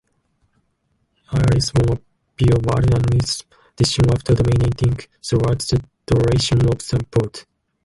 Isley 1.31 1.83
won 1.87 1.99
via 2.35 2.55
wide 2.63 2.85
unanimous 2.85 3.43
decision 3.75 4.09
after 4.11 4.33
dominating 4.33 4.95
throughout 5.23 5.59
the 5.59 5.83
duration 6.07 6.59
of 6.67 6.79
the 6.79 7.05
bout. 7.11 7.45